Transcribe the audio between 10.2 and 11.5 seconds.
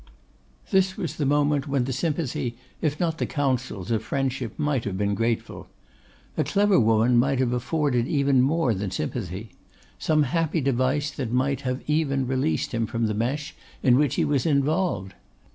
happy device that